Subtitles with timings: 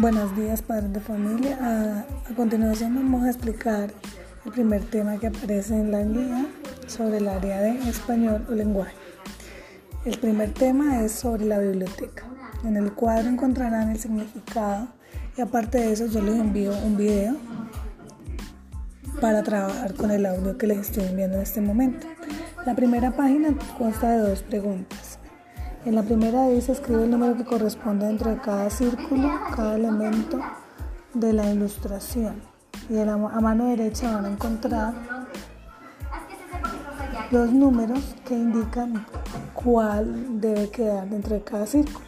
[0.00, 1.58] Buenos días, padres de familia.
[1.60, 3.92] A, continuación vamos a explicar
[4.46, 6.46] el primer tema que aparece en la guía
[6.86, 8.94] sobre el área de español o lenguaje.
[10.06, 12.24] El primer tema es sobre la biblioteca.
[12.64, 14.88] En el cuadro encontrarán el significado
[15.36, 17.36] y aparte de eso yo les envío un video
[19.20, 22.06] para trabajar con el audio que les estoy enviando en este momento.
[22.64, 24.99] La primera página consta de dos preguntas.
[25.86, 30.38] En la primera dice escribe el número que corresponde dentro de cada círculo, cada elemento
[31.14, 32.34] de la ilustración.
[32.90, 34.92] Y a, mano derecha van a encontrar
[37.30, 39.06] los números que indican
[39.54, 42.04] cuál debe quedar dentro de cada círculo.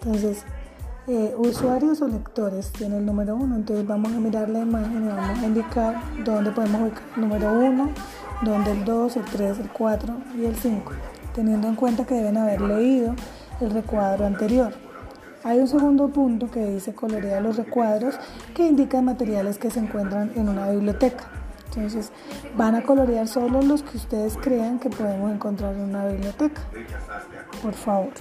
[0.00, 0.42] Entonces,
[1.06, 5.08] eh, usuarios o lectores tiene el número 1, entonces vamos a mirar la imagen y
[5.08, 7.90] vamos a indicar dónde podemos ubicar el número 1,
[8.42, 10.92] dónde el 2, el 3, el 4 y el 5
[11.36, 13.14] teniendo en cuenta que deben haber leído
[13.60, 14.72] el recuadro anterior.
[15.44, 18.18] Hay un segundo punto que dice colorea los recuadros
[18.54, 21.24] que indican materiales que se encuentran en una biblioteca.
[21.66, 22.10] Entonces
[22.56, 26.62] van a colorear solo los que ustedes crean que podemos encontrar en una biblioteca.
[27.62, 28.12] Por favor.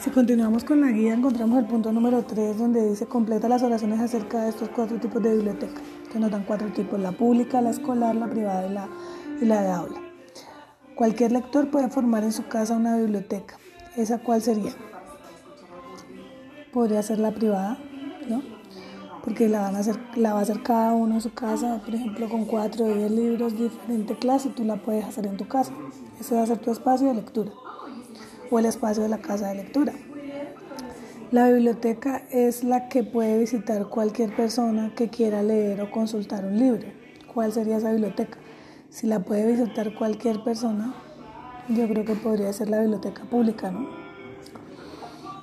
[0.00, 3.98] Si continuamos con la guía, encontramos el punto número 3 donde dice completa las oraciones
[3.98, 5.80] acerca de estos cuatro tipos de biblioteca,
[6.12, 8.88] que nos dan cuatro tipos, la pública, la escolar, la privada y la,
[9.42, 10.00] y la de aula.
[10.94, 13.56] Cualquier lector puede formar en su casa una biblioteca.
[13.96, 14.70] ¿Esa cuál sería?
[16.72, 17.78] Podría ser la privada,
[18.28, 18.40] ¿no?
[19.24, 21.92] Porque la, van a hacer, la va a hacer cada uno en su casa, por
[21.92, 25.48] ejemplo, con cuatro o diez libros de diferente clase, tú la puedes hacer en tu
[25.48, 25.72] casa.
[26.20, 27.50] Ese va a ser tu espacio de lectura
[28.50, 29.92] o el espacio de la casa de lectura.
[31.30, 36.58] La biblioteca es la que puede visitar cualquier persona que quiera leer o consultar un
[36.58, 36.88] libro.
[37.34, 38.38] ¿Cuál sería esa biblioteca?
[38.88, 40.94] Si la puede visitar cualquier persona,
[41.68, 43.90] yo creo que podría ser la biblioteca pública, ¿no?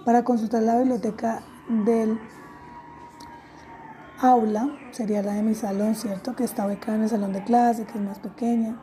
[0.05, 2.19] Para consultar la biblioteca del
[4.19, 6.35] aula, sería la de mi salón, ¿cierto?
[6.35, 8.75] Que está ubicada en el salón de clase, que es más pequeña.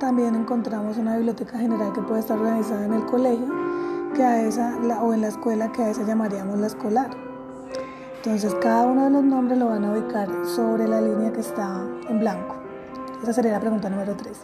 [0.00, 3.46] También encontramos una biblioteca general que puede estar organizada en el colegio
[4.16, 7.10] que a esa, o en la escuela que a esa llamaríamos la escolar.
[8.16, 11.86] Entonces cada uno de los nombres lo van a ubicar sobre la línea que está
[12.08, 12.56] en blanco.
[13.22, 14.36] Esa sería la pregunta número 3.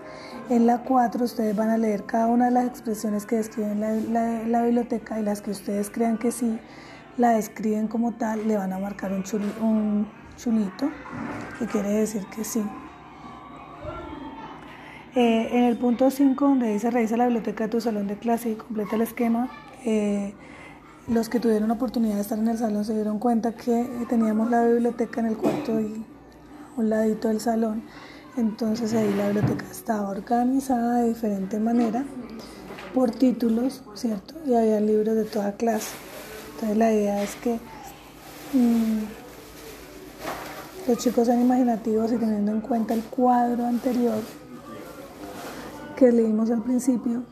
[0.51, 4.63] En la 4 ustedes van a leer cada una de las expresiones que describen la,
[4.63, 6.61] biblioteca y las que ustedes crean que sí
[7.17, 9.25] la describen como tal, le van a marcar un,
[9.63, 10.07] un
[10.37, 10.91] chulito,
[11.59, 12.63] que quiere decir que sí.
[15.17, 18.51] Eh, en el punto 5, donde dice revisa la biblioteca de tu salón de clase
[18.51, 19.49] y completa el esquema,
[19.87, 20.35] eh,
[21.09, 24.67] los que tuvieron oportunidad de estar en el salón se dieron cuenta que teníamos la
[24.67, 26.05] biblioteca en el cuarto y
[26.77, 27.83] un ladito del salón.
[28.37, 32.05] Entonces ahí la biblioteca estaba organizada de diferente manera
[32.93, 34.35] por títulos, ¿cierto?
[34.47, 35.95] Y había libros de toda clase.
[36.57, 37.55] Entonces la idea es que
[38.53, 39.01] mm,
[40.89, 44.21] los chicos sean imaginativos y teniendo en cuenta el cuadro anterior,
[45.97, 47.25] que leímos al principio,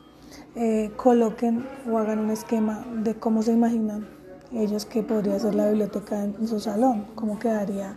[0.56, 4.08] eh, coloquen o hagan un esquema de cómo se imaginan
[4.52, 7.94] ellos que podría ser la biblioteca en, su salón, cómo quedaría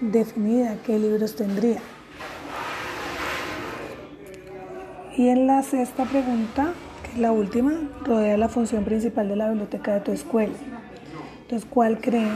[0.00, 1.80] definida, qué libros tendría.
[5.16, 6.72] Y en la sexta pregunta,
[7.04, 7.72] que es la última,
[8.04, 10.54] rodea la función principal de la biblioteca de tu escuela.
[11.42, 12.32] Entonces, ¿cuál creen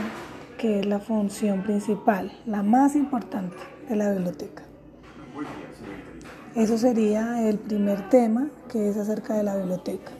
[0.57, 3.57] que es la función principal, la más importante
[3.89, 4.66] de la biblioteca?
[6.57, 10.11] Eso sería el primer tema que es acerca de la biblioteca.